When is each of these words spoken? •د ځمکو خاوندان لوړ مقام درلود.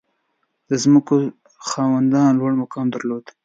•د 0.69 0.71
ځمکو 0.83 1.15
خاوندان 1.67 2.31
لوړ 2.39 2.53
مقام 2.61 2.87
درلود. 2.95 3.25